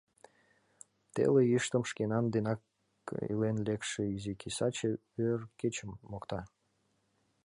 [1.13, 2.61] Теле йӱштым шкенан денак
[3.31, 6.41] илен лекше изи киса чевер кечым мокта.